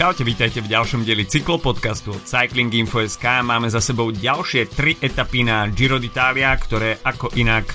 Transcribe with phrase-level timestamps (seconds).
[0.00, 3.44] Čaute, vítajte v ďalšom dieli cyklopodcastu od Cycling Info.sk.
[3.44, 7.68] Máme za sebou ďalšie tri etapy na Giro d'Italia, ktoré ako inak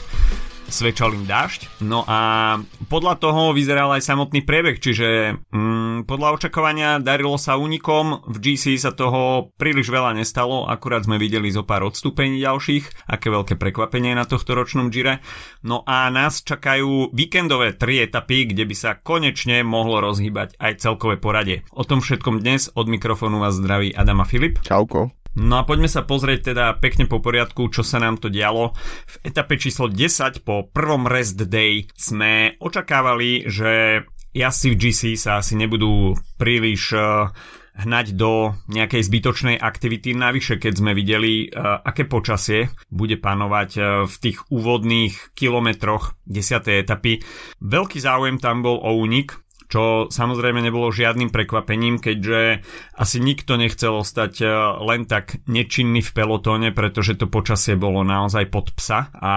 [0.70, 1.82] svedčal im dážď.
[1.86, 8.26] No a podľa toho vyzeral aj samotný priebeh, čiže mm, podľa očakovania darilo sa únikom,
[8.30, 13.28] v GC sa toho príliš veľa nestalo, akurát sme videli zo pár odstúpení ďalších, aké
[13.30, 15.22] veľké prekvapenie na tohto ročnom Gire.
[15.66, 21.18] No a nás čakajú víkendové tri etapy, kde by sa konečne mohlo rozhýbať aj celkové
[21.18, 21.66] poradie.
[21.74, 24.62] O tom všetkom dnes od mikrofónu vás zdraví Adama Filip.
[24.62, 25.25] Čauko.
[25.36, 28.72] No a poďme sa pozrieť teda pekne po poriadku, čo sa nám to dialo.
[29.08, 35.44] V etape číslo 10 po prvom rest day sme očakávali, že jazdci v GC sa
[35.44, 37.32] asi nebudú príliš uh,
[37.76, 40.16] hnať do nejakej zbytočnej aktivity.
[40.16, 46.84] Navyše, keď sme videli, uh, aké počasie bude panovať uh, v tých úvodných kilometroch 10.
[46.84, 47.20] etapy.
[47.60, 54.02] Veľký záujem tam bol o únik, čo samozrejme nebolo žiadnym prekvapením, keďže asi nikto nechcel
[54.02, 54.48] ostať e,
[54.86, 59.34] len tak nečinný v pelotóne, pretože to počasie bolo naozaj pod psa a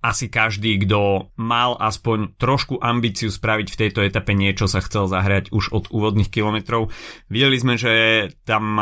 [0.00, 5.52] asi každý, kto mal aspoň trošku ambíciu spraviť v tejto etape niečo, sa chcel zahrať
[5.52, 6.88] už od úvodných kilometrov.
[7.28, 7.92] Videli sme, že
[8.48, 8.80] tam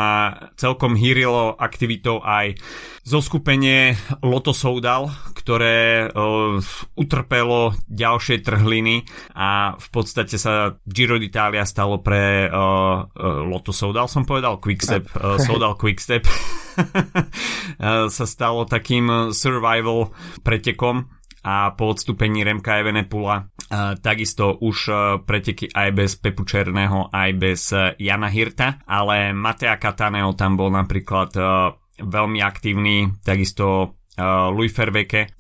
[0.55, 2.55] celkom hýrilo aktivitou aj
[3.03, 6.61] zoskupenie Loto Soudal, ktoré uh,
[6.95, 13.03] utrpelo ďalšie trhliny a v podstate sa Giro d'Italia stalo pre uh, uh,
[13.49, 16.29] Loto Soudal, som povedal, Quickstep, uh, Soudal Quickstep
[18.17, 21.07] sa stalo takým survival pretekom
[21.43, 23.47] a po odstúpení Remka Evenepula
[24.03, 24.91] takisto už
[25.23, 27.71] preteky aj bez Pepu Černého, aj bez
[28.01, 31.31] Jana Hirta, ale Matea Kataného tam bol napríklad
[32.01, 33.97] veľmi aktívny, takisto
[34.51, 35.37] Louis Ferveke,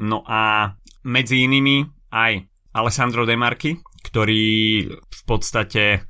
[0.00, 0.72] no a
[1.06, 2.32] medzi inými aj
[2.72, 4.44] Alessandro De Marchi, ktorý
[5.22, 6.00] v podstate, e,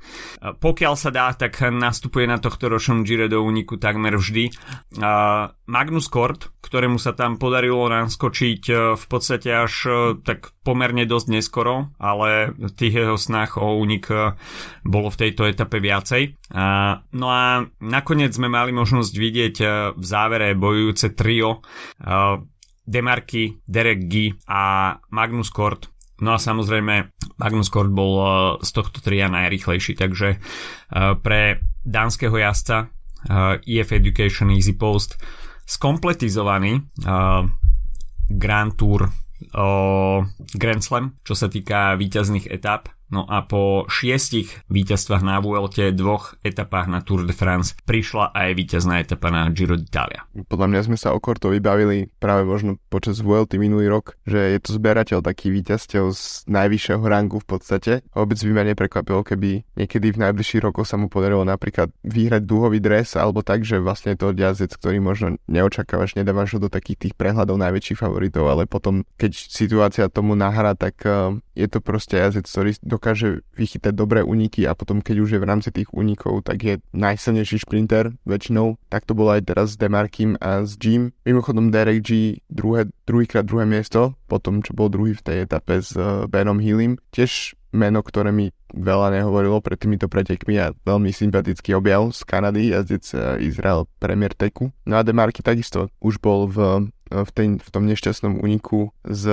[0.57, 4.49] pokiaľ sa dá, tak nastupuje na tohto ročnom Gire do úniku takmer vždy.
[5.63, 9.93] Magnus Kort, ktorému sa tam podarilo naskočiť e, v podstate až e,
[10.25, 14.09] tak pomerne dosť neskoro, ale tých jeho snách o únik
[14.81, 16.39] bolo v tejto etape viacej.
[17.11, 19.55] No a nakoniec sme mali možnosť vidieť
[19.91, 21.59] v závere bojujúce trio
[22.83, 25.92] Demarky, Derek G a Magnus Kort,
[26.23, 28.29] No a samozrejme Magnus Kort bol eh,
[28.63, 32.87] z tohto tria najrychlejší, takže eh, pre dánskeho jazdca
[33.67, 35.19] EF eh, Education Easy Post
[35.63, 36.91] skompletizovaný
[38.27, 39.07] Grand Tour
[40.59, 46.33] Grand Slam, čo sa týka víťazných etap No a po šiestich víťazstvách na Vuelte, dvoch
[46.41, 50.25] etapách na Tour de France prišla aj víťazná etapa na Giro d'Italia.
[50.49, 54.59] Podľa mňa sme sa o Korto vybavili práve možno počas Vuelty minulý rok, že je
[54.65, 58.01] to zberateľ taký víťazťov z najvyššieho rangu v podstate.
[58.17, 62.81] Vôbec by ma neprekvapilo, keby niekedy v najbližších rokoch sa mu podarilo napríklad vyhrať dúhový
[62.81, 67.13] dres alebo tak, že vlastne to jazdec, ktorý možno neočakávaš, nedávaš ho do takých tých
[67.13, 72.49] prehľadov najväčších favoritov, ale potom, keď situácia tomu nahrá, tak uh, je to proste jazdec,
[72.49, 76.63] ktorý dokáže vychytať dobré úniky a potom keď už je v rámci tých únikov, tak
[76.63, 78.79] je najsilnejší šprinter väčšinou.
[78.87, 81.11] Tak to bolo aj teraz s Demarkim a s Jim.
[81.27, 85.91] Mimochodom Derek G druhé, druhýkrát druhé miesto, potom čo bol druhý v tej etape s
[85.99, 86.95] uh, Benom Hillim.
[87.11, 92.71] Tiež meno, ktoré mi veľa nehovorilo pred týmito pretekmi a veľmi sympatický objav z Kanady,
[92.71, 94.71] jazdec uh, Izrael Premier Teku.
[94.87, 99.29] No a Demarky takisto už bol v, v, tej, v tom nešťastnom úniku s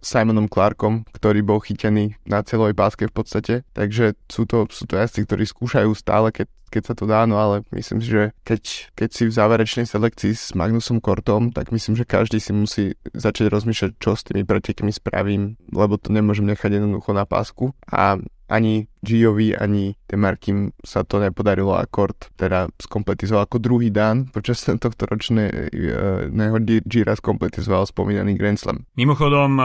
[0.00, 3.54] Simonom Clarkom, ktorý bol chytený na celovej páske v podstate.
[3.76, 7.36] Takže sú to, sú to jazdci, ktorí skúšajú stále, keď, keď sa to dá, no
[7.36, 8.62] ale myslím si, že keď,
[8.96, 13.52] keď si v záverečnej selekcii s Magnusom Kortom, tak myslím, že každý si musí začať
[13.52, 17.76] rozmýšľať, čo s tými pretekmi spravím, lebo to nemôžem nechať jednoducho na pásku.
[17.86, 18.16] A
[18.50, 24.60] ani Giovi, ani Demarkim sa to nepodarilo a Kort teda skompletizoval ako druhý dan počas
[24.62, 28.84] tohto ročného Gira skompletizoval spomínaný Grand Slam.
[28.94, 29.56] Mimochodom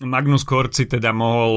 [0.00, 1.52] Magnus Kort si teda mohol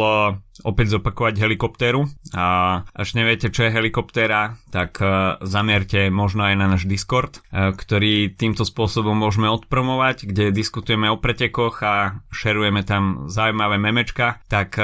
[0.62, 2.06] opäť zopakovať helikoptéru
[2.38, 2.46] a
[2.86, 5.02] až neviete, čo je helikoptéra, tak
[5.42, 11.82] zamierte možno aj na náš Discord, ktorý týmto spôsobom môžeme odpromovať, kde diskutujeme o pretekoch
[11.82, 14.78] a šerujeme tam zaujímavé memečka, tak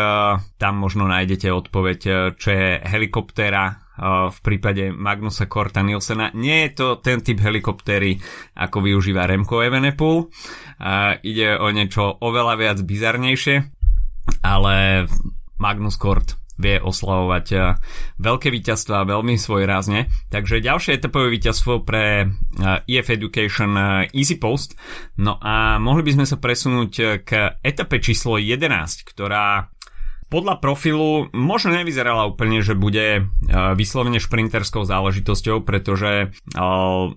[0.57, 3.89] tam možno nájdete odpoveď čo je helikoptéra
[4.31, 6.31] v prípade Magnusa Korta Nielsena.
[6.31, 8.15] Nie je to ten typ helikoptéry,
[8.55, 10.31] ako využíva Remco Evenepoel.
[11.19, 13.55] Ide o niečo oveľa viac bizarnejšie,
[14.39, 15.03] ale
[15.59, 17.47] Magnus Kort vie oslavovať
[18.19, 20.11] veľké víťazstva veľmi svojrázne.
[20.27, 22.27] Takže ďalšie etapové víťazstvo pre
[22.83, 24.75] EF Education Easy Post.
[25.19, 28.67] No a mohli by sme sa presunúť k etape číslo 11,
[29.07, 29.71] ktorá
[30.29, 36.31] podľa profilu možno nevyzerala úplne, že bude vyslovene šprinterskou záležitosťou, pretože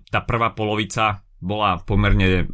[0.08, 2.48] tá prvá polovica bola pomerne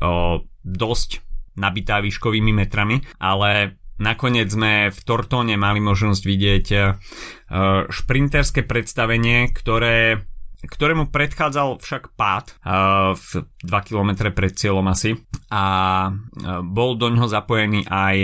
[0.67, 1.23] dosť
[1.55, 6.67] nabitá výškovými metrami, ale nakoniec sme v Tortóne mali možnosť vidieť
[7.91, 10.27] šprinterské predstavenie, ktoré
[10.59, 15.15] ktorému predchádzal však pád uh, 2 km pred cieľom asi.
[15.55, 15.63] A
[16.67, 18.17] bol do ňoho zapojený aj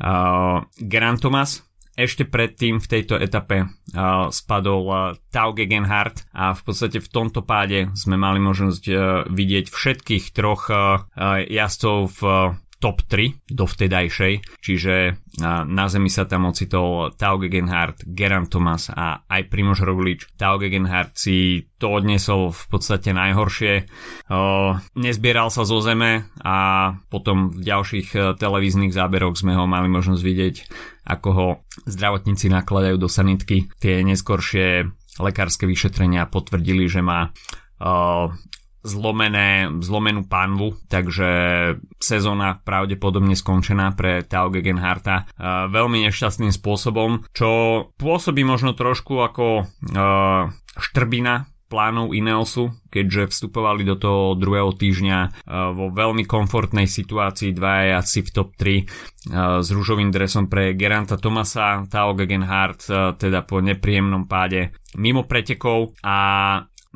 [0.00, 1.66] uh, Geran Thomas,
[1.96, 5.00] ešte predtým v tejto etape uh, spadol uh,
[5.32, 8.96] Tau Gegenhardt a v podstate v tomto páde sme mali možnosť uh,
[9.32, 11.00] vidieť všetkých troch uh,
[11.48, 15.16] jazdcov v uh, top 3 do vtedajšej, čiže
[15.64, 20.28] na zemi sa tam ocitol Tau Gegenhardt, Geran Thomas a aj Primož Roglič.
[20.36, 23.88] Tau Gegenhardt si to odnesol v podstate najhoršie.
[24.96, 26.56] Nezbieral sa zo zeme a
[27.08, 30.56] potom v ďalších e, televíznych záberoch sme ho mali možnosť vidieť,
[31.04, 31.48] ako ho
[31.84, 33.68] zdravotníci nakladajú do sanitky.
[33.76, 34.88] Tie neskoršie
[35.20, 37.32] lekárske vyšetrenia potvrdili, že má
[38.86, 41.28] zlomené, zlomenú panvu, takže
[41.98, 47.50] sezóna pravdepodobne skončená pre Tao Gegenharta uh, veľmi nešťastným spôsobom, čo
[47.98, 50.48] pôsobí možno trošku ako uh,
[50.78, 57.98] štrbina plánov Ineosu, keďže vstupovali do toho druhého týždňa uh, vo veľmi komfortnej situácii dva
[57.98, 58.86] asi v top 3 uh,
[59.66, 62.86] s rúžovým dresom pre Geranta Tomasa, Tao Gegenhardt
[63.18, 66.16] teda po nepríjemnom páde mimo pretekov a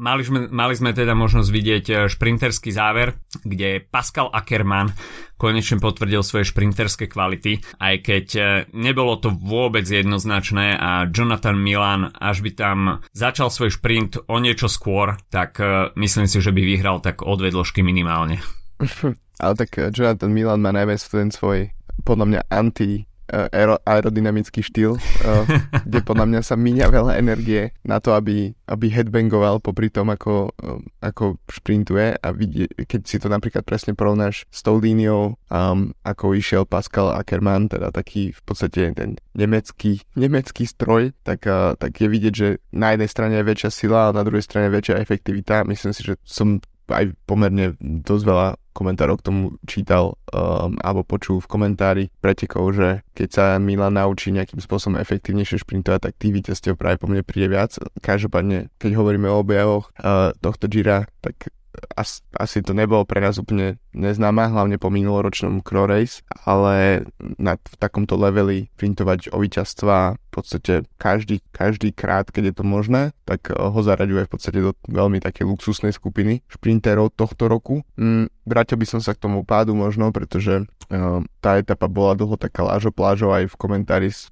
[0.00, 4.97] Mali sme, mali sme teda možnosť vidieť e, šprinterský záver, kde Pascal Ackermann
[5.37, 8.43] konečne potvrdil svoje šprinterské kvality, aj keď e,
[8.73, 14.73] nebolo to vôbec jednoznačné a Jonathan Milan, až by tam začal svoj šprint o niečo
[14.73, 18.41] skôr, tak e, myslím si, že by vyhral tak o dve dĺžky minimálne.
[19.44, 21.76] Ale tak Jonathan Milan má najviac ten svoj
[22.08, 25.44] podľa mňa anti aero, aerodynamický štýl, uh,
[25.87, 30.50] kde podľa mňa sa míňa veľa energie na to, aby, aby headbangoval popri tom, ako,
[30.61, 35.94] uh, ako šprintuje a vidie, keď si to napríklad presne porovnáš s tou líniou, um,
[36.03, 41.97] ako išiel Pascal Ackermann, teda taký v podstate ten nemecký, nemecký stroj, tak, uh, tak
[41.97, 45.65] je vidieť, že na jednej strane je väčšia sila a na druhej strane väčšia efektivita.
[45.65, 46.59] Myslím si, že som
[46.91, 52.89] aj pomerne dosť veľa komentárov k tomu čítal um, alebo počul v komentári pretekov, že
[53.13, 57.51] keď sa Milan naučí nejakým spôsobom efektívnejšie šprintovať, tak tých víťazstiev práve po mne príde
[57.51, 57.77] viac.
[58.01, 61.51] Každopádne, keď hovoríme o objavoch uh, tohto Gira, tak
[61.97, 67.07] as, asi to nebolo pre nás úplne neznáma, hlavne po minuloročnom Crow Race, ale
[67.39, 72.65] na, v takomto leveli printovať o víťazstva v podstate každý, každý krát, keď je to
[72.65, 77.82] možné, tak eh, ho zaraďuje v podstate do veľmi také luxusnej skupiny šprinterov tohto roku.
[77.99, 82.35] Mm, vrátil by som sa k tomu pádu možno, pretože uh, tá etapa bola dlho
[82.35, 84.27] taká lážo plážo aj v komentári s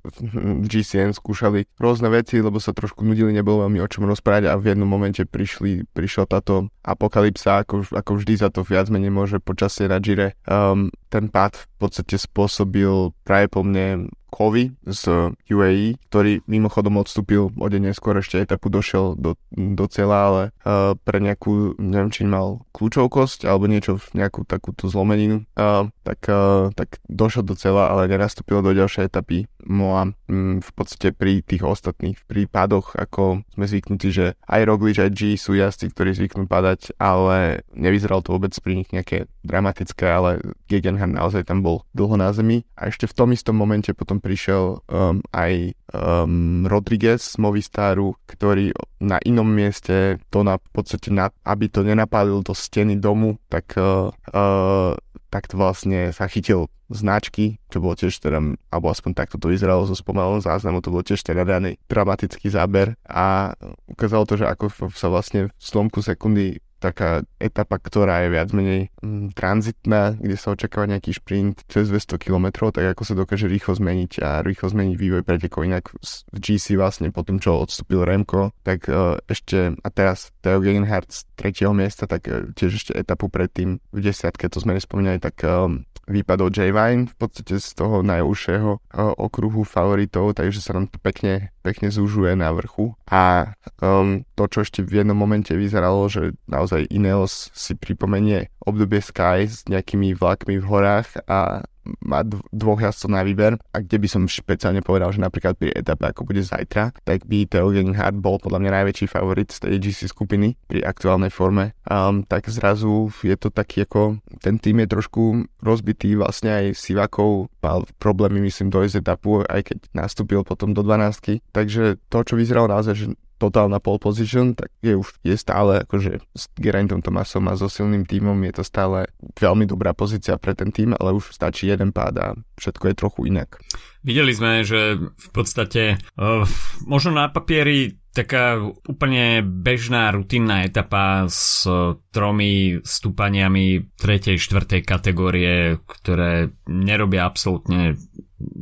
[0.66, 4.74] GCN skúšali rôzne veci, lebo sa trošku nudili, nebolo veľmi o čom rozprávať a v
[4.74, 9.86] jednom momente prišli, prišla táto apokalypsa, ako, ako vždy za to viac menej môže počasie
[9.86, 10.34] na Gire.
[10.44, 17.48] Um, ten pád v podstate spôsobil práve po mne Kovy z UAE, ktorý mimochodom odstúpil
[17.48, 22.28] o deň neskôr ešte etapu došiel do, do cieľa, ale uh, pre nejakú, neviem či
[22.28, 28.12] mal kľúčovkosť alebo niečo, nejakú takúto zlomeninu, uh, tak, uh, tak došiel do cieľa, ale
[28.12, 29.48] nenastúpil do ďalšej etapy.
[29.68, 34.96] No a um, v podstate pri tých ostatných prípadoch, ako sme zvyknutí, že aj Roglič,
[34.96, 40.08] aj G sú jazdci, ktorí zvyknú padať, ale nevyzeral to vôbec pri nich nejaké dramatické,
[40.08, 40.40] ale
[40.72, 42.64] Gegenhardt naozaj tam bol dlho na zemi.
[42.80, 48.72] A ešte v tom istom momente potom prišiel um, aj um, Rodriguez z Movistaru, ktorý
[49.00, 53.76] na inom mieste to na v podstate, na, aby to nenapálil do steny domu, tak,
[53.78, 54.92] uh, uh,
[55.32, 58.40] tak to vlastne sa chytil značky, čo bolo tiež teda,
[58.72, 62.96] alebo aspoň takto to vyzeralo zo spomalom záznamu, to bolo tiež teda daný dramatický záber
[63.04, 63.52] a
[63.92, 68.94] ukázalo to, že ako sa vlastne v slomku sekundy taká etapa, ktorá je viac menej
[69.02, 73.74] mm, tranzitná, kde sa očakáva nejaký šprint cez 200 km, tak ako sa dokáže rýchlo
[73.74, 75.66] zmeniť a rýchlo zmeniť vývoj pretekov.
[75.66, 75.90] Inak
[76.30, 81.10] v GC vlastne po tom, čo odstúpil Remko, tak uh, ešte, a teraz Theo Gegenhardt
[81.10, 85.42] z tretieho miesta, tak uh, tiež ešte etapu predtým v desiatke, to sme nespomínali, tak
[85.42, 86.72] um, vypadol J.
[86.72, 91.92] Vine v podstate z toho najúžšieho uh, okruhu favoritov, takže sa nám to pekne, pekne
[91.92, 92.96] zúžuje na vrchu.
[93.12, 99.04] A um, to, čo ešte v jednom momente vyzeralo, že naozaj Ineos si pripomenie obdobie
[99.04, 101.62] Sky s nejakými vlakmi v horách a
[102.04, 106.08] má dvoch jazdcov na výber a kde by som špeciálne povedal, že napríklad pri etape
[106.08, 110.00] ako bude zajtra, tak by Theo Gegenhardt bol podľa mňa najväčší favorit z tej GC
[110.10, 111.76] skupiny pri aktuálnej forme.
[111.88, 115.22] Um, tak zrazu je to taký ako, ten tým je trošku
[115.62, 121.42] rozbitý vlastne aj Sivakov mal problémy myslím dojsť etapu, aj keď nastúpil potom do 12.
[121.52, 123.06] Takže to, čo vyzeralo naozaj, že
[123.38, 128.02] totálna pole position, tak je už je stále akože s Geraintom Tomasom a so silným
[128.02, 129.06] tímom je to stále
[129.38, 132.26] veľmi dobrá pozícia pre ten tým, ale už stačí jeden pád a
[132.58, 133.62] všetko je trochu inak.
[134.06, 136.46] Videli sme, že v podstate uh,
[136.86, 141.62] možno na papieri taká úplne bežná rutinná etapa s
[142.10, 147.94] tromi stúpaniami tretej, štvrtej kategórie, ktoré nerobia absolútne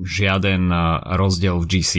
[0.05, 0.69] žiaden
[1.17, 1.93] rozdiel v GC.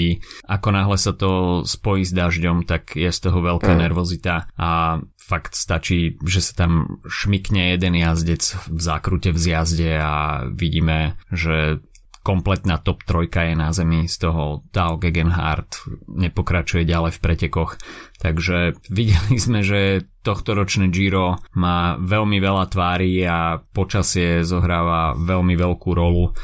[0.45, 3.79] Ako náhle sa to spojí s dažďom, tak je z toho veľká mm.
[3.85, 10.47] nervozita a fakt stačí, že sa tam šmikne jeden jazdec v zákrute v zjazde a
[10.49, 11.83] vidíme, že
[12.27, 15.79] kompletná top trojka je na zemi, z toho Tao Gegenhardt
[16.11, 17.79] nepokračuje ďalej v pretekoch.
[18.19, 25.55] Takže videli sme, že tohto ročné Giro má veľmi veľa tvári a počasie zohráva veľmi
[25.55, 26.35] veľkú rolu.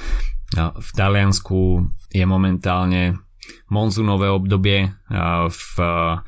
[0.56, 3.20] V Taliansku je momentálne
[3.68, 4.88] monzunové obdobie
[5.50, 5.76] v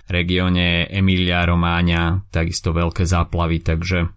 [0.09, 4.09] regióne Emilia Romáňa, takisto veľké záplavy, takže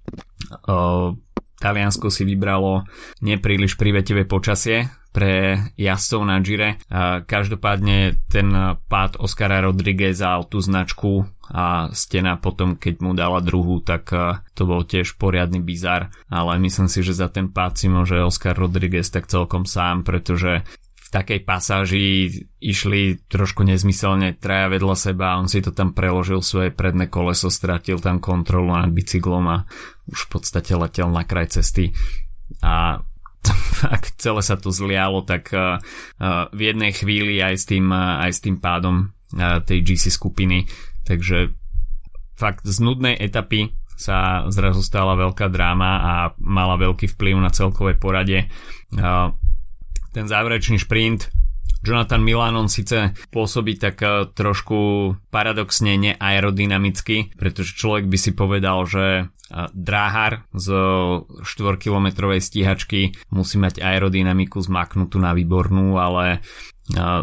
[1.60, 2.88] Taliansko si vybralo
[3.20, 6.78] nepríliš privetivé počasie pre jazdcov na Gire.
[7.26, 8.54] Každopádne ten
[8.86, 14.14] pád Oscara Rodrigueza o tú značku a stena potom, keď mu dala druhú, tak
[14.54, 18.54] to bol tiež poriadny bizar, ale myslím si, že za ten pád si môže Oscar
[18.54, 20.62] Rodriguez tak celkom sám, pretože
[20.94, 22.04] v takej pasáži
[22.62, 27.98] išli trošku nezmyselne traja vedľa seba on si to tam preložil svoje predné koleso, stratil
[27.98, 29.66] tam kontrolu nad bicyklom a
[30.06, 31.90] už v podstate letel na kraj cesty
[32.60, 33.02] a
[33.96, 35.78] ak celé sa to zlialo, tak uh,
[36.20, 39.12] uh, v jednej chvíli aj s tým, uh, aj s tým pádom
[39.68, 40.64] tej GC skupiny.
[41.04, 41.52] Takže
[42.32, 47.92] fakt z nudnej etapy sa zrazu stala veľká dráma a mala veľký vplyv na celkové
[47.92, 48.48] porade.
[48.96, 49.36] Uh,
[50.16, 51.28] ten záverečný šprint
[51.78, 54.78] Jonathan Milan on síce pôsobí tak eh, trošku
[55.30, 59.37] paradoxne neaerodynamicky, pretože človek by si povedal, že eh,
[59.72, 60.68] dráhar z
[61.40, 66.44] 4-kilometrovej stíhačky musí mať aerodynamiku zmaknutú na výbornú, ale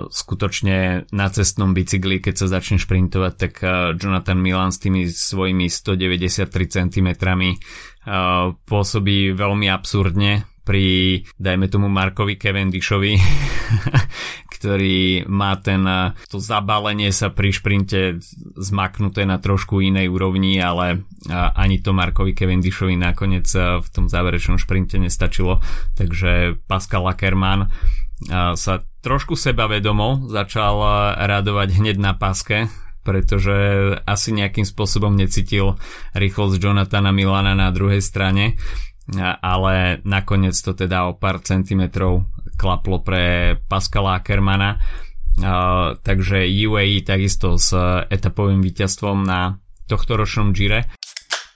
[0.10, 3.54] skutočne na cestnom bicykli, keď sa začne šprintovať, tak
[3.98, 6.46] Jonathan Milan s tými svojimi 193
[6.86, 7.08] cm
[8.66, 13.14] pôsobí veľmi absurdne pri, dajme tomu Markovi Cavendishovi,
[14.66, 15.86] ktorý má ten,
[16.26, 18.18] to zabalenie sa pri šprinte
[18.58, 24.98] zmaknuté na trošku inej úrovni, ale ani to Markovi Cavendishovi nakoniec v tom záverečnom šprinte
[24.98, 25.62] nestačilo,
[25.94, 27.70] takže Pascal Ackermann
[28.58, 28.74] sa
[29.06, 30.82] trošku sebavedomo začal
[31.14, 32.66] radovať hneď na paske,
[33.06, 33.54] pretože
[34.02, 35.78] asi nejakým spôsobom necítil
[36.18, 38.58] rýchlosť Jonathana Milana na druhej strane
[39.42, 44.80] ale nakoniec to teda o pár centimetrov klaplo pre Pascala Ackermana.
[46.04, 47.76] takže UAE takisto s
[48.08, 50.88] etapovým víťazstvom na tohto ročnom Gire.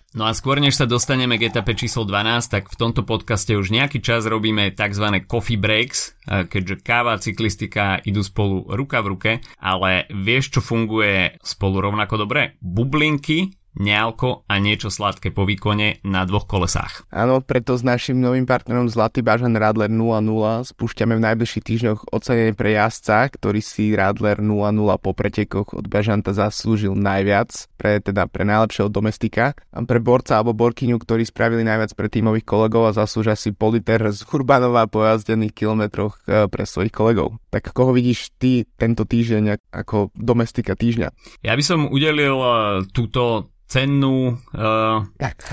[0.09, 3.69] No a skôr než sa dostaneme k etape číslo 12, tak v tomto podcaste už
[3.69, 5.05] nejaký čas robíme tzv.
[5.29, 11.37] coffee breaks, keďže káva a cyklistika idú spolu ruka v ruke, ale vieš čo funguje
[11.45, 12.57] spolu rovnako dobre?
[12.57, 17.07] Bublinky nealko a niečo sladké po výkone na dvoch kolesách.
[17.09, 22.53] Áno, preto s našim novým partnerom Zlatý Bažan Radler 00 spúšťame v najbližších týždňoch ocenenie
[22.53, 28.43] pre jazdca, ktorý si Radler 00 po pretekoch od Bažanta zaslúžil najviac, pre, teda pre
[28.43, 33.39] najlepšieho domestika, a pre borca alebo borkyňu, ktorí spravili najviac pre tímových kolegov a zaslúžia
[33.39, 37.39] si politer z Urbanova po jazdených kilometroch e, pre svojich kolegov.
[37.47, 41.39] Tak koho vidíš ty tento týždeň ako domestika týždňa?
[41.47, 42.51] Ja by som udelil e,
[42.91, 45.05] túto cennú uh,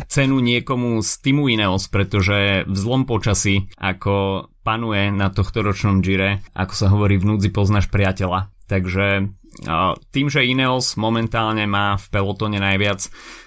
[0.08, 6.42] cenu niekomu z Timu Ineos, pretože v zlom počasí, ako panuje na tohto ročnom Gire,
[6.56, 8.50] ako sa hovorí v núdzi poznáš priateľa.
[8.66, 9.06] Takže
[9.68, 13.06] uh, tým, že Ineos momentálne má v pelotone najviac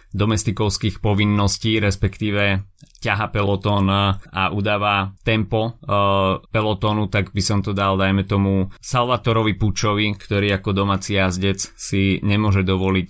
[0.10, 2.66] domestikovských povinností, respektíve
[3.00, 9.54] ťaha pelotón a udáva tempo uh, pelotónu, tak by som to dal, dajme tomu, Salvatorovi
[9.56, 13.10] Pučovi, ktorý ako domáci jazdec si nemôže dovoliť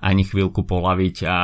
[0.00, 1.38] ani chvíľku polaviť a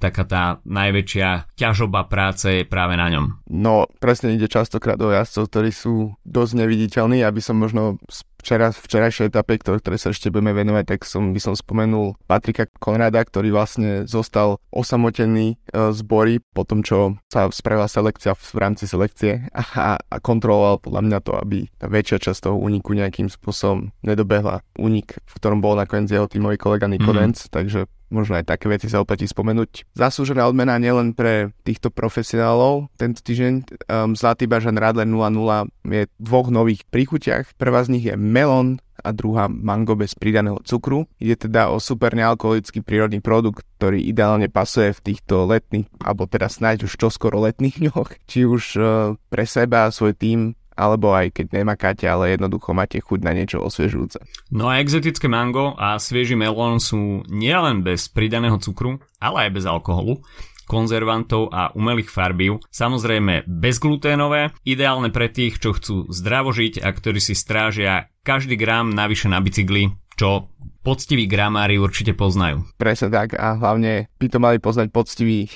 [0.00, 3.44] taká tá najväčšia ťažoba práce je práve na ňom.
[3.48, 8.00] No, presne ide častokrát o jazdcov, ktorí sú dosť neviditeľní, aby som možno
[8.38, 12.70] včera, včerajšej etape, ktoré, ktoré sa ešte budeme venovať, tak som, by som spomenul Patrika
[12.78, 18.42] Konrada, ktorý vlastne zostal osamotený e, z bory po tom, čo sa spravila selekcia v,
[18.42, 22.94] v rámci selekcie a, a kontroloval podľa mňa to, aby tá väčšia časť toho úniku
[22.94, 27.52] nejakým spôsobom nedobehla únik, v ktorom bol nakoniec jeho tímový kolega Nikodenc, mm-hmm.
[27.52, 29.94] takže možno aj také veci sa oplatí spomenúť.
[29.96, 32.92] Zaslúžená odmena nielen pre týchto profesionálov.
[32.96, 33.54] Tento týždeň
[33.88, 37.56] um, Zlatý bažan Radler 0.0 je v dvoch nových príchutiach.
[37.56, 41.06] Prvá z nich je melon a druhá mango bez pridaného cukru.
[41.22, 46.50] Ide teda o super nealkoholický prírodný produkt, ktorý ideálne pasuje v týchto letných, alebo teda
[46.50, 48.84] snáď už čoskoro letných dňoch, či už uh,
[49.30, 53.58] pre seba a svoj tým alebo aj keď nemakáte, ale jednoducho máte chuť na niečo
[53.58, 54.22] osviežujúce.
[54.54, 59.64] No a exotické mango a svieži melón sú nielen bez pridaného cukru, ale aj bez
[59.66, 60.22] alkoholu
[60.68, 62.60] konzervantov a umelých farbív.
[62.68, 68.92] Samozrejme bezgluténové, ideálne pre tých, čo chcú zdravo žiť a ktorí si strážia každý gram
[68.92, 72.64] navyše na bicykli, čo poctiví gramári určite poznajú.
[72.80, 75.50] Presne tak a hlavne by to mali poznať poctiví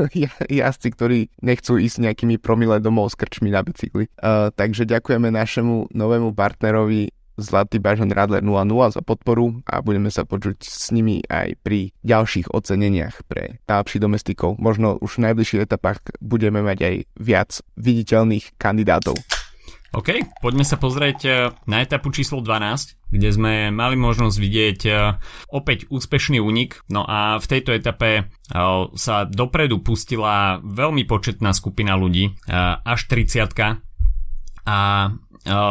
[0.62, 4.08] jazdci, ktorí nechcú ísť nejakými promile domov s krčmi na bicykli.
[4.18, 10.26] Uh, takže ďakujeme našemu novému partnerovi Zlatý Bažan Radler 00 za podporu a budeme sa
[10.26, 14.58] počuť s nimi aj pri ďalších oceneniach pre najlepších domestikov.
[14.58, 19.37] Možno už v najbližších etapách budeme mať aj viac viditeľných kandidátov.
[19.88, 25.16] OK, poďme sa pozrieť eh, na etapu číslo 12, kde sme mali možnosť vidieť eh,
[25.48, 26.84] opäť úspešný únik.
[26.92, 28.26] No a v tejto etape eh,
[28.92, 32.36] sa dopredu pustila veľmi početná skupina ľudí,
[32.84, 33.48] až 30
[34.68, 35.08] a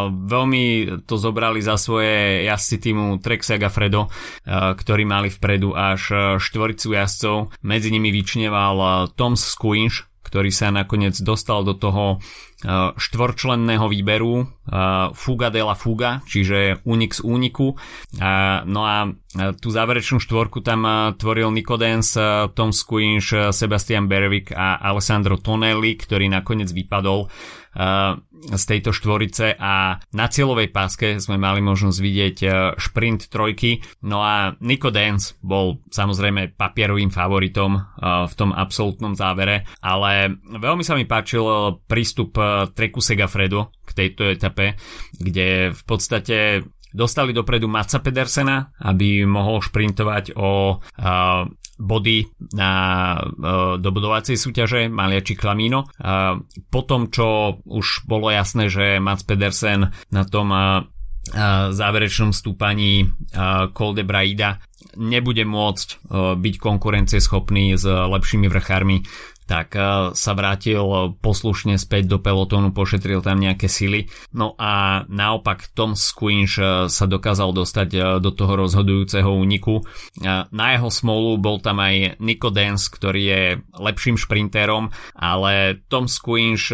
[0.10, 0.66] veľmi
[1.06, 4.10] to zobrali za svoje jazdci týmu Trek Segafredo,
[4.50, 7.62] ktorí mali vpredu až štvoricu jazdcov.
[7.62, 12.20] Medzi nimi vyčneval Tom Squinch, ktorý sa nakoniec dostal do toho
[12.58, 14.50] Eh, štvorčlenného výberu
[15.16, 17.80] Fuga de Fuga, čiže únik z úniku.
[18.68, 19.08] No a
[19.58, 22.20] tú záverečnú štvorku tam tvoril Nikodens,
[22.52, 27.32] Tom Squinch, Sebastian Berwick a Alessandro Tonelli, ktorý nakoniec vypadol
[28.38, 32.38] z tejto štvorice a na cieľovej páske sme mali možnosť vidieť
[32.74, 33.86] šprint trojky.
[34.02, 34.90] No a Nico
[35.46, 41.46] bol samozrejme papierovým favoritom v tom absolútnom závere, ale veľmi sa mi páčil
[41.86, 42.34] prístup
[42.74, 44.78] treku Segafredo tejto etape,
[45.18, 46.62] kde v podstate
[46.94, 50.78] dostali dopredu Maca Pedersena, aby mohol šprintovať o
[51.78, 52.26] body
[52.58, 52.72] na
[53.22, 55.86] uh, dobudovacej súťaže Maliači Klamino.
[55.86, 56.42] Uh,
[56.74, 60.50] po tom, čo už bolo jasné, že Mac Pedersen na tom
[61.70, 64.58] záverečnom stúpaní uh, Col de Braida
[64.98, 69.06] nebude môcť byť konkurencieschopný s lepšími vrchármi,
[69.48, 74.12] tak eh, sa vrátil poslušne späť do pelotónu, pošetril tam nejaké sily.
[74.36, 79.80] No a naopak Tom Squinch eh, sa dokázal dostať eh, do toho rozhodujúceho úniku.
[80.28, 83.42] Na jeho smolu bol tam aj Nico Dance, ktorý je
[83.78, 86.74] lepším šprintérom, ale Tom Squinch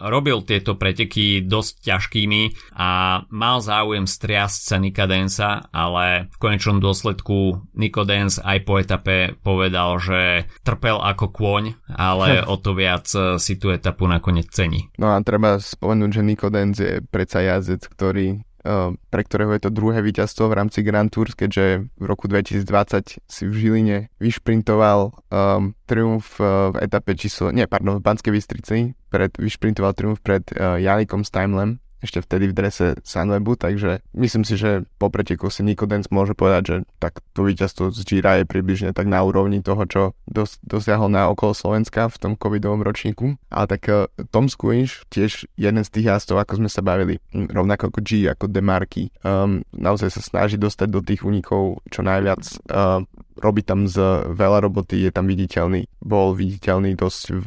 [0.00, 6.80] robil tieto preteky dosť ťažkými a mal záujem striasť sa Nika Dansa, ale v konečnom
[6.80, 12.72] dôsledku Nico Dance aj po etape povedal, že trpel ako kôň a ale o to
[12.72, 14.88] viac e, si tú etapu nakoniec cení.
[14.96, 19.68] No a treba spomenúť, že Nico Denz je predsa jazdec, ktorý e, pre ktorého je
[19.68, 25.12] to druhé víťazstvo v rámci Grand Tours, keďže v roku 2020 si v Žiline vyšprintoval
[25.32, 30.44] um, triumf uh, v etape číslo, nie, pardon, v Banskej Bystrici, pred, vyšprintoval triumf pred
[30.52, 35.66] uh, Janikom Steinlem ešte vtedy v drese Sunwebu, takže myslím si, že po preteku si
[35.66, 39.60] Nico Dance môže povedať, že tak to víťazstvo z Gira je približne tak na úrovni
[39.62, 43.34] toho, čo dos- dosiahol na okolo Slovenska v tom covidovom ročníku.
[43.50, 47.90] Ale tak uh, Tom Squinch, tiež jeden z tých jazdov, ako sme sa bavili, rovnako
[47.90, 52.42] ako G, ako Demarky, um, naozaj sa snaží dostať do tých únikov čo najviac.
[52.70, 53.02] Uh,
[53.38, 53.98] robí tam z
[54.34, 55.86] veľa roboty, je tam viditeľný.
[56.02, 57.46] Bol viditeľný dosť v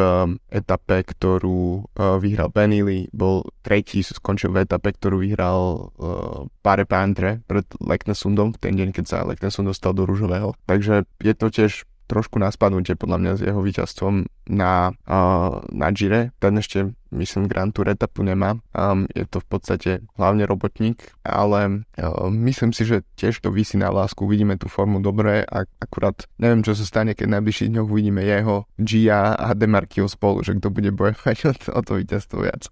[0.49, 7.43] etape, ktorú uh, vyhral Benily, bol tretí, skončil v etape, ktorú vyhral uh, Pare Pantre
[7.45, 10.55] pred Leknesundom, ten deň, keď sa Leknesund dostal do rúžového.
[10.65, 15.87] Takže je to tiež trošku na spadnutie podľa mňa s jeho víťazstvom na, uh, na
[15.95, 16.35] Gire.
[16.43, 18.59] Ten ešte, myslím, Grand Tour etapu nemá.
[18.75, 23.79] Um, je to v podstate hlavne robotník, ale uh, myslím si, že tiež to vysí
[23.79, 24.27] na lásku.
[24.27, 28.67] Vidíme tú formu dobre a akurát neviem, čo sa stane, keď najbližších dňoch uvidíme jeho,
[28.75, 32.67] Gia a Demarkio spolu, že kto bude bojovať o to, o to víťazstvo viac.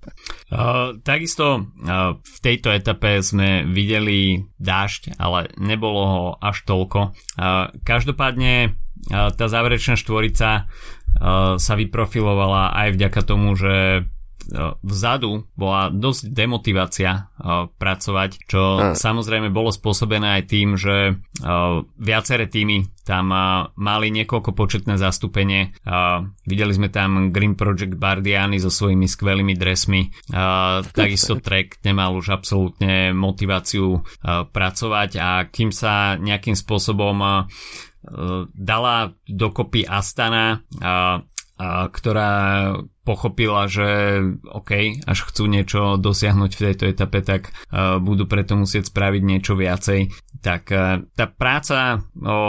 [0.51, 7.15] Uh, takisto uh, v tejto etape sme videli dážď, ale nebolo ho až toľko.
[7.39, 8.75] Uh, každopádne
[9.07, 10.67] tá záverečná štvorica
[11.55, 14.03] sa vyprofilovala aj vďaka tomu, že
[14.81, 17.29] vzadu bola dosť demotivácia
[17.77, 21.21] pracovať, čo samozrejme bolo spôsobené aj tým, že
[22.01, 23.29] viaceré týmy tam
[23.77, 25.77] mali niekoľko početné zastúpenie.
[26.49, 30.09] Videli sme tam Green Project Bardiani so svojimi skvelými dresmi.
[30.97, 34.01] Takisto Trek nemal už absolútne motiváciu
[34.49, 37.45] pracovať a kým sa nejakým spôsobom
[38.55, 40.63] dala dokopy Astana,
[41.59, 42.31] ktorá
[43.09, 48.93] pochopila, že OK, až chcú niečo dosiahnuť v tejto etape, tak uh, budú preto musieť
[48.93, 50.13] spraviť niečo viacej.
[50.39, 52.39] Tak uh, tá práca o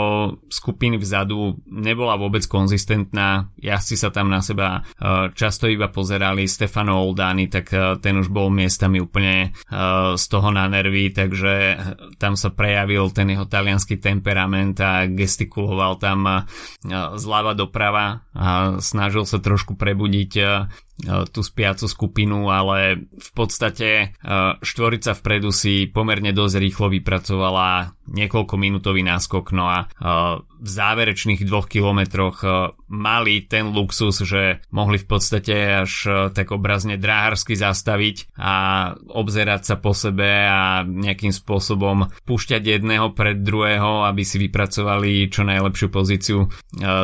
[0.47, 3.51] skupiny vzadu nebola vôbec konzistentná.
[3.59, 6.47] Jazdci sa tam na seba uh, často iba pozerali.
[6.47, 9.53] Stefano Oldani, tak uh, ten už bol miestami úplne
[10.15, 11.53] z toho na nervy, takže
[12.19, 16.47] tam sa prejavil ten jeho talianský temperament a gestikuloval tam
[17.15, 20.45] zľava doprava a snažil sa trošku prebudiť E,
[21.33, 24.05] tú spiacu skupinu, ale v podstate e,
[24.61, 29.85] štvorica vpredu si pomerne dosť rýchlo vypracovala niekoľko minútový náskok, no a e,
[30.61, 32.45] v záverečných dvoch kilometroch
[32.85, 35.93] mali ten luxus, že mohli v podstate až
[36.37, 38.53] tak obrazne dráharsky zastaviť a
[38.93, 45.41] obzerať sa po sebe a nejakým spôsobom púšťať jedného pred druhého, aby si vypracovali čo
[45.49, 46.45] najlepšiu pozíciu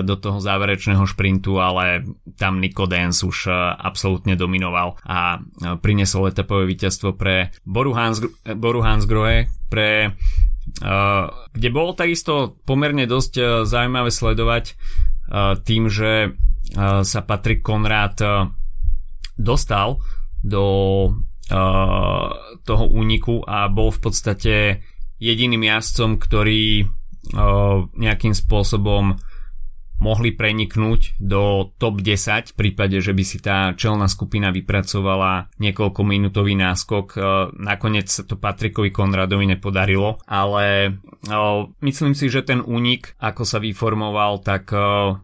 [0.06, 2.06] do toho záverečného šprintu, ale
[2.38, 5.42] tam Nico Dance už absolútne dominoval a
[5.82, 8.22] priniesol etapové víťazstvo pre Boru, Hans,
[8.54, 10.16] Boru Hansgrohe, pre,
[11.54, 16.38] kde bolo takisto pomerne dosť uh, zaujímavé sledovať uh, tým, že
[17.08, 18.52] sa Patrik Konrád uh,
[19.40, 20.04] dostal
[20.44, 20.66] do
[22.68, 24.56] toho úniku a bol v podstate
[25.16, 26.84] jediným jazdcom, ktorý
[27.96, 29.16] nejakým spôsobom
[29.98, 36.02] mohli preniknúť do top 10 v prípade, že by si tá čelná skupina vypracovala niekoľko
[36.06, 37.06] minútový náskok.
[37.14, 37.20] E,
[37.58, 40.90] nakoniec sa to Patrikovi Konradovi nepodarilo, ale e,
[41.82, 44.78] myslím si, že ten únik, ako sa vyformoval, tak e,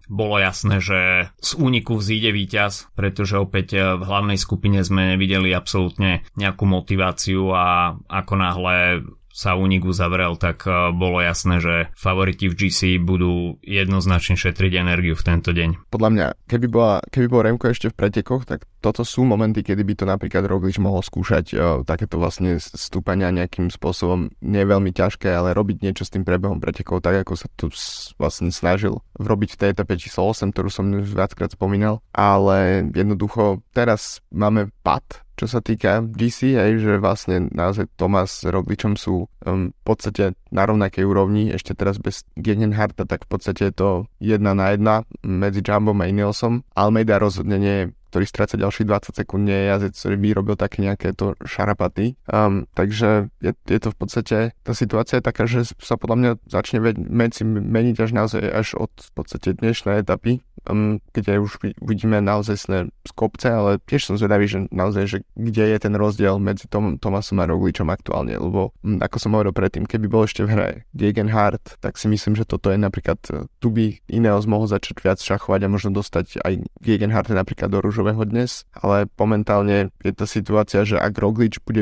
[0.10, 6.26] bolo jasné, že z úniku vzíde víťaz, pretože opäť v hlavnej skupine sme videli absolútne
[6.38, 8.76] nejakú motiváciu a ako náhle
[9.34, 15.18] sa únik uzavrel, tak e, bolo jasné, že favoriti v GC budú jednoznačne šetriť energiu
[15.18, 15.90] v tento deň.
[15.90, 19.82] Podľa mňa, keby, bola, keby bol Remko ešte v pretekoch, tak toto sú momenty, kedy
[19.82, 25.34] by to napríklad Roglič mohol skúšať e, takéto vlastne stúpania nejakým spôsobom nie veľmi ťažké,
[25.34, 27.74] ale robiť niečo s tým prebehom pretekov, tak ako sa tu
[28.22, 33.66] vlastne snažil robiť v tej etape číslo 8, ktorú som už viackrát spomínal, ale jednoducho
[33.74, 39.26] teraz máme pad čo sa týka GC, aj, že vlastne naozaj Thomas s Rogličom sú
[39.46, 43.90] um, v podstate na rovnakej úrovni, ešte teraz bez Gegenharta, tak v podstate je to
[44.22, 46.62] jedna na jedna medzi Jumbom a Ineosom.
[46.78, 47.78] Almeida rozhodne nie
[48.14, 52.14] ktorý stráca ďalších 20 sekúnd, nie je jazdec, ktorý by robil také nejaké to šarapaty.
[52.30, 56.32] Um, takže je, je to v podstate, tá situácia je taká, že sa podľa mňa
[56.46, 62.22] začne veci meniť až naozaj až od v podstate dnešnej etapy, um, kde už vidíme
[62.22, 66.70] naozaj z kopce, ale tiež som zvedavý, že naozaj, že kde je ten rozdiel medzi
[66.70, 70.54] Tom, Tomasom a Rogličom aktuálne, lebo um, ako som hovoril predtým, keby bol ešte v
[70.54, 75.02] hre Gegenhardt, tak si myslím, že toto je napríklad, e, tu by Ineos mohol začať
[75.02, 80.12] viac šachovať a možno dostať aj Gegenhardt napríklad do rúžov kľúčového dnes, ale momentálne je
[80.12, 81.80] tá situácia, že ak Roglič bude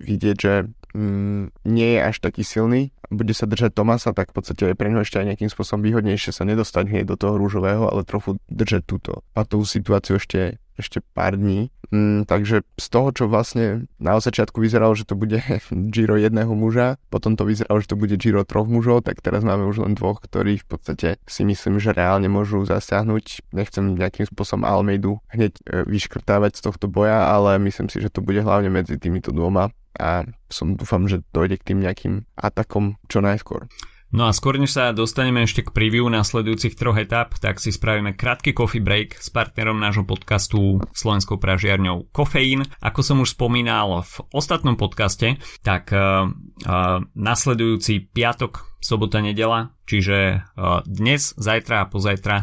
[0.00, 4.62] vidieť, že mm, nie je až taký silný, bude sa držať Tomasa, tak v podstate
[4.70, 8.06] je pre ňo ešte aj nejakým spôsobom výhodnejšie sa nedostať hneď do toho rúžového, ale
[8.06, 11.68] trochu držať túto a tú situáciu ešte ešte pár dní.
[11.90, 15.42] Mm, takže z toho, čo vlastne na začiatku vyzeralo, že to bude
[15.94, 19.66] Giro jedného muža, potom to vyzeralo, že to bude Giro troch mužov, tak teraz máme
[19.66, 23.52] už len dvoch, ktorí v podstate si myslím, že reálne môžu zasiahnuť.
[23.52, 28.22] Nechcem nejakým spôsobom Almeidu hneď e, vyškrtávať z tohto boja, ale myslím si, že to
[28.22, 33.18] bude hlavne medzi týmito dvoma a som dúfam, že dojde k tým nejakým atakom čo
[33.18, 33.66] najskôr.
[34.10, 38.18] No a skôr než sa dostaneme ešte k preview nasledujúcich troch etap, tak si spravíme
[38.18, 42.66] krátky coffee break s partnerom nášho podcastu Slovenskou pražiarňou Kofeín.
[42.82, 50.40] Ako som už spomínal v ostatnom podcaste, tak uh, uh, nasledujúci piatok sobota, nedela, čiže
[50.88, 52.36] dnes, zajtra a pozajtra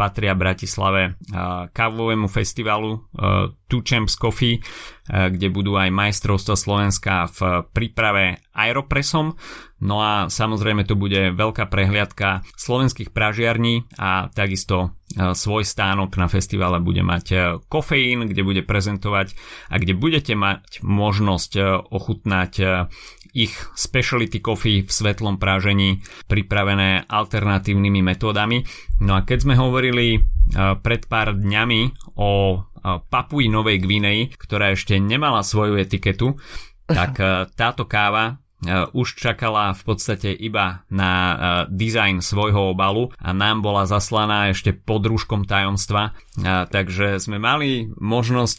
[0.00, 1.20] patria Bratislave
[1.76, 3.04] kávovému festivalu
[3.68, 4.64] Two Champs Coffee,
[5.04, 9.36] kde budú aj majstrovstva Slovenska v príprave Aeropresom.
[9.78, 16.82] No a samozrejme to bude veľká prehliadka slovenských pražiarní a takisto svoj stánok na festivale
[16.82, 19.38] bude mať kofeín, kde bude prezentovať
[19.70, 21.52] a kde budete mať možnosť
[21.94, 22.52] ochutnať
[23.38, 28.66] ich specialty coffee v svetlom prážení pripravené alternatívnymi metódami.
[28.98, 30.26] No a keď sme hovorili
[30.82, 31.80] pred pár dňami
[32.18, 32.62] o
[33.06, 36.34] Papui Novej Gvineji, ktorá ešte nemala svoju etiketu,
[36.88, 37.20] tak
[37.54, 41.12] táto káva už čakala v podstate iba na
[41.70, 46.18] dizajn svojho obalu a nám bola zaslaná ešte pod rúškom tajomstva.
[46.66, 48.58] Takže sme mali možnosť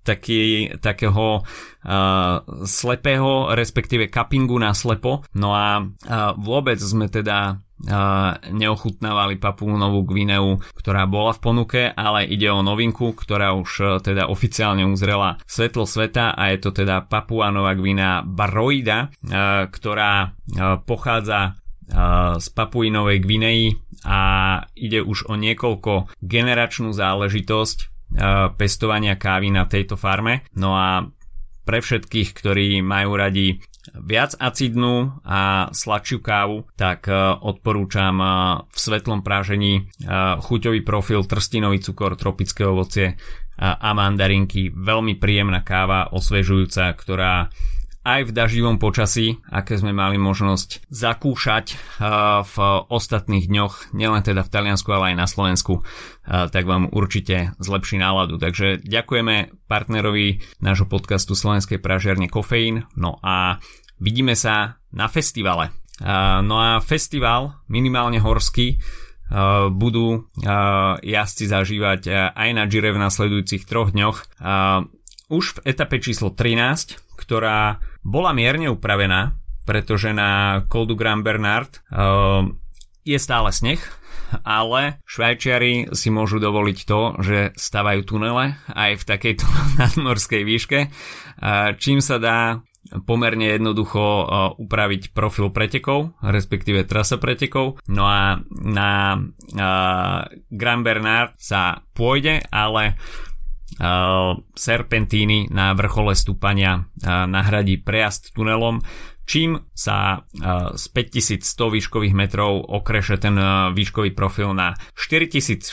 [0.00, 1.44] taký, takého
[2.64, 5.28] slepého, respektíve cuppingu na slepo.
[5.36, 5.84] No a
[6.40, 7.60] vôbec sme teda
[8.50, 14.26] neochutnávali Papúnovú Gvineu, ktorá bola v ponuke, ale ide o novinku, ktorá už e, teda
[14.26, 19.08] oficiálne uzrela svetlo sveta a je to teda Papua Nová Gvinea Baroida, e,
[19.70, 20.28] ktorá e,
[20.82, 21.54] pochádza
[22.36, 23.72] z Papuinovej Gvinei
[24.04, 24.20] a
[24.76, 28.12] ide už o niekoľko generačnú záležitosť
[28.60, 30.44] pestovania kávy na tejto farme.
[30.52, 31.08] No a
[31.64, 33.64] pre všetkých, ktorí majú radi
[33.94, 38.26] viac acidnú a sladšiu kávu, tak e, odporúčam e,
[38.68, 39.82] v svetlom prážení e,
[40.40, 43.16] chuťový profil, trstinový cukor, tropické ovocie
[43.58, 44.70] a mandarinky.
[44.70, 47.50] Veľmi príjemná káva, osvežujúca, ktorá
[48.08, 51.76] aj v daždivom počasí, aké sme mali možnosť zakúšať
[52.40, 52.56] v
[52.88, 55.84] ostatných dňoch, nielen teda v Taliansku, ale aj na Slovensku,
[56.24, 58.40] tak vám určite zlepší náladu.
[58.40, 62.88] Takže ďakujeme partnerovi nášho podcastu Slovenskej pražiarne Kofeín.
[62.96, 63.60] No a
[64.00, 65.76] vidíme sa na festivale.
[66.40, 68.80] No a festival, minimálne horský,
[69.68, 70.24] budú
[71.04, 74.40] jazdci zažívať aj na Gire v nasledujúcich troch dňoch.
[75.28, 79.36] Už v etape číslo 13, ktorá bola mierne upravená,
[79.68, 81.84] pretože na Col du Grand Bernard
[83.04, 83.80] je stále sneh,
[84.44, 89.44] ale Švajčiari si môžu dovoliť to, že stavajú tunele aj v takejto
[89.80, 90.78] nadmorskej výške,
[91.76, 92.64] čím sa dá
[93.04, 94.24] pomerne jednoducho uh,
[94.56, 97.84] upraviť profil pretekov, respektíve trasa pretekov.
[97.84, 103.27] No a na uh, Grand Bernard sa pôjde, ale uh,
[104.54, 108.82] serpentíny na vrchole stúpania nahradí prejazd tunelom,
[109.28, 110.24] čím sa
[110.74, 111.44] z 5100
[111.76, 113.36] výškových metrov okreše ten
[113.76, 115.68] výškový profil na 4600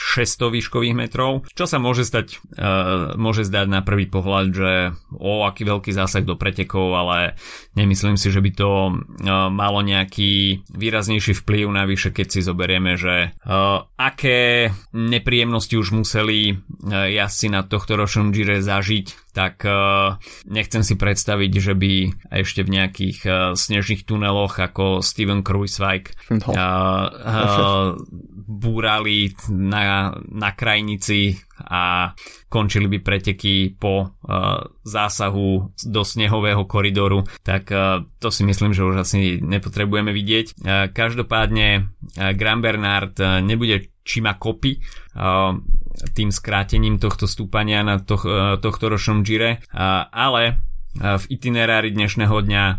[0.52, 2.44] výškových metrov, čo sa môže stať,
[3.16, 4.72] môže zdať na prvý pohľad, že
[5.16, 7.40] o aký veľký zásah do pretekov, ale
[7.80, 8.70] nemyslím si, že by to
[9.50, 13.32] malo nejaký výraznejší vplyv, navyše keď si zoberieme, že
[13.96, 20.16] aké nepríjemnosti už museli jazdci na tohto ročnom Gire zažiť tak uh,
[20.48, 21.94] nechcem si predstaviť, že by
[22.32, 26.56] ešte v nejakých uh, snežných tuneloch ako Steven Kruiswijk no.
[26.56, 28.00] uh,
[28.48, 32.12] búrali na, na krajnici a
[32.48, 38.88] končili by preteky po uh, zásahu do snehového koridoru, tak uh, to si myslím, že
[38.88, 40.46] už asi nepotrebujeme vidieť.
[40.56, 44.80] Uh, každopádne uh, Grand Bernard uh, nebude čima kopy,
[45.18, 45.58] uh,
[46.14, 48.04] tým skrátením tohto stúpania na e,
[48.60, 49.64] tohto ročnom Gire,
[50.12, 50.54] ale e,
[51.00, 52.76] v itinerári dnešného dňa e,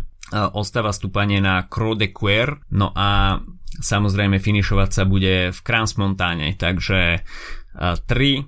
[0.53, 3.41] ostáva stúpanie na Croix de Quer, no a
[3.81, 7.21] samozrejme finišovať sa bude v Crans-Montáne, takže
[8.09, 8.41] tri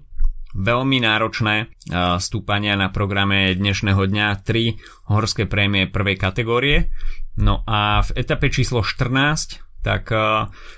[0.58, 1.69] veľmi náročné
[2.17, 4.73] stúpania na programe dnešného dňa, tri
[5.05, 6.89] horské prémie prvej kategórie.
[7.38, 10.10] No a v etape číslo 14, tak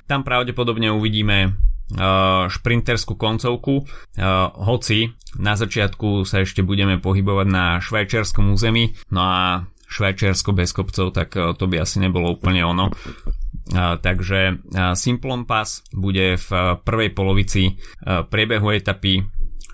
[0.04, 1.56] tam pravdepodobne uvidíme
[2.48, 4.24] šprinterskú koncovku, eh,
[4.64, 9.42] hoci na začiatku sa ešte budeme pohybovať na švajčiarskom území, no a
[9.92, 12.92] Švajčiarsko bez kopcov, tak eh, to by asi nebolo úplne ono.
[13.72, 14.68] Takže
[15.00, 16.50] Simplon Pass bude v
[16.84, 17.72] prvej polovici
[18.04, 19.24] priebehu etapy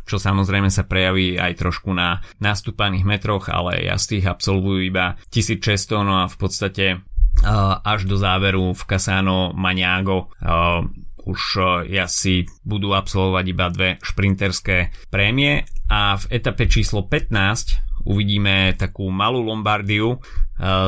[0.07, 6.23] čo samozrejme sa prejaví aj trošku na nastúpaných metroch, ale jazdých absolvujú iba 1600, no
[6.23, 6.85] a v podstate
[7.83, 10.31] až do záveru v Casano Maniago
[11.27, 18.71] už e, asi budú absolvovať iba dve šprinterské prémie a v etape číslo 15 uvidíme
[18.79, 20.17] takú malú Lombardiu, e,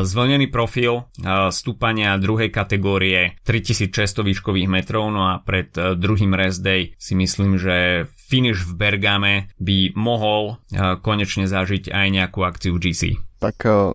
[0.07, 6.95] zvlnený profil e, stúpania druhej kategórie 3600 výškových metrov, no a pred druhým rest day
[6.95, 10.61] si myslím, že finish v Bergame by mohol
[11.01, 13.17] konečne zažiť aj nejakú akciu GC.
[13.41, 13.89] Tak uh,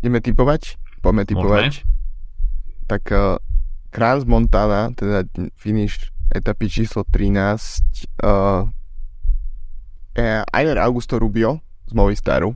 [0.00, 0.80] ideme typovať?
[1.04, 1.84] Poďme typovať.
[1.84, 2.86] Môžeme?
[2.88, 3.36] Tak uh,
[3.98, 5.26] Kranz Montana, teda
[5.58, 7.82] finish etapy číslo 13,
[8.22, 8.70] uh,
[10.54, 11.58] Einer Augusto Rubio
[11.90, 12.54] z Movistaru.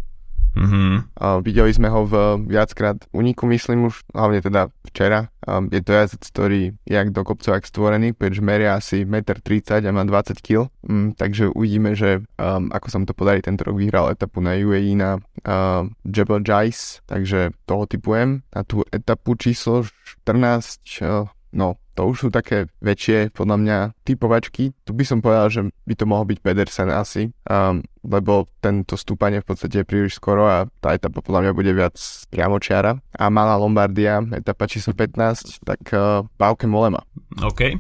[0.55, 1.19] Mm-hmm.
[1.19, 5.32] Uh, videli sme ho v viackrát uniku, myslím už, hlavne teda včera.
[5.43, 9.83] Um, je to jazdec, ktorý je jak do kopcov, jak stvorený, pretože meria asi 1,30
[9.91, 10.71] m a má 20 kg.
[10.87, 13.43] Um, takže uvidíme, že um, ako sa mu to podarí.
[13.43, 18.47] Tento rok vyhral etapu na UAE na uh, Jebel Jais, takže toho typujem.
[18.55, 19.83] Na tú etapu číslo
[20.23, 24.73] 14, uh, no to už sú také väčšie, podľa mňa, typovačky.
[24.73, 27.29] Tu by som povedal, že by to mohol byť Pedersen asi.
[27.45, 31.73] Um, lebo tento stúpanie v podstate je príliš skoro a tá etapa podľa mňa bude
[31.77, 32.01] viac
[32.33, 32.97] priamočiara.
[33.13, 37.05] A malá Lombardia, etapa číslo 15, tak uh, Bauke Molema.
[37.45, 37.77] OK.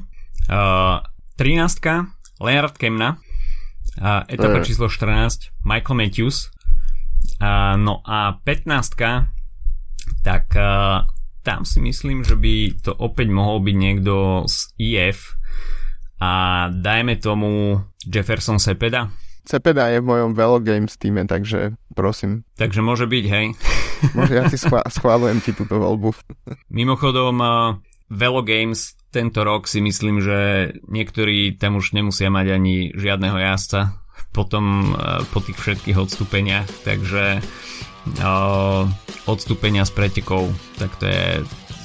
[0.52, 1.00] Uh,
[1.40, 1.80] 13.
[2.44, 3.16] Leonard Kemna.
[3.96, 4.64] Uh, etapa uh.
[4.64, 5.56] číslo 14.
[5.64, 6.52] Michael Matthews.
[7.40, 8.92] Uh, no a 15.
[10.20, 11.08] Tak uh,
[11.42, 15.34] tam si myslím, že by to opäť mohol byť niekto z IF
[16.22, 16.30] a
[16.70, 19.10] dajme tomu Jefferson Sepeda.
[19.42, 22.46] Cepeda je v mojom Velo Games týme, takže prosím.
[22.54, 23.46] Takže môže byť, hej.
[24.18, 26.14] Môže, ja si schvá- schválujem ti túto voľbu.
[26.78, 27.74] Mimochodom, uh,
[28.06, 34.01] Velo Games tento rok si myslím, že niektorí tam už nemusia mať ani žiadneho jazdca
[34.30, 37.42] potom uh, po tých všetkých odstúpeniach, takže
[38.22, 38.86] uh,
[39.26, 41.26] odstúpenia z pretekov, tak to je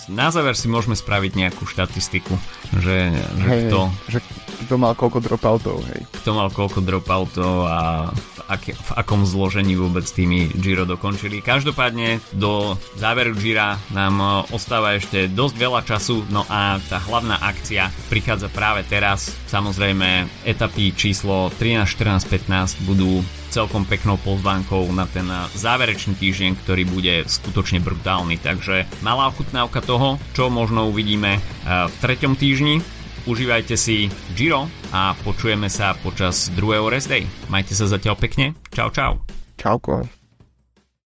[0.07, 2.35] na záver si môžeme spraviť nejakú štatistiku,
[2.79, 3.79] že, že hej, kto...
[4.07, 4.19] Že
[4.67, 6.01] kto mal koľko dropoutov, hej.
[6.23, 11.45] Kto mal koľko dropoutov a v, ak, v akom zložení vôbec tými Giro dokončili.
[11.45, 17.93] Každopádne do záveru Gira nám ostáva ešte dosť veľa času, no a tá hlavná akcia
[18.09, 19.29] prichádza práve teraz.
[19.45, 23.21] Samozrejme, etapy číslo 13, 14, 15 budú
[23.57, 25.25] celkom peknou pozvánkou na ten
[25.57, 28.37] záverečný týždeň, ktorý bude skutočne brutálny.
[28.37, 32.85] Takže malá ochutnávka toho, čo možno uvidíme v treťom týždni.
[33.25, 37.25] Užívajte si Giro a počujeme sa počas druhého rest day.
[37.49, 38.53] Majte sa zatiaľ pekne.
[38.69, 39.25] Čau, čau.
[39.57, 40.16] Čauko.